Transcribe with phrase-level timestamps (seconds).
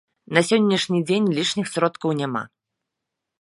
[0.35, 2.43] На сённяшні дзень лішніх сродкаў няма.